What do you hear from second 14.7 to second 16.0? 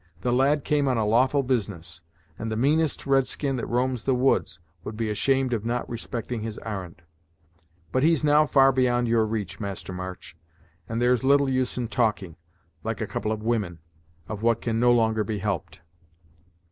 no longer be helped."